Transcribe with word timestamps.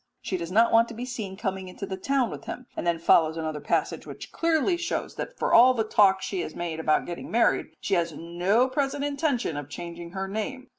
She 0.19 0.35
does 0.35 0.51
not 0.51 0.71
want 0.71 0.87
to 0.87 0.95
be 0.95 1.05
seen 1.05 1.37
coming 1.37 1.67
into 1.67 1.85
the 1.85 1.95
town 1.95 2.31
with 2.31 2.45
him; 2.45 2.65
and 2.75 2.87
then 2.87 2.97
follows 2.97 3.37
another 3.37 3.59
passage 3.59 4.07
which 4.07 4.31
clearly 4.31 4.75
shows 4.75 5.13
that 5.13 5.37
for 5.37 5.53
all 5.53 5.75
the 5.75 5.83
talk 5.83 6.23
she 6.23 6.39
has 6.41 6.55
made 6.55 6.79
about 6.79 7.05
getting 7.05 7.29
married 7.29 7.67
she 7.79 7.93
has 7.93 8.11
no 8.11 8.67
present 8.67 9.03
intention 9.03 9.57
of 9.57 9.69
changing 9.69 10.09
her 10.13 10.27
name. 10.27 10.69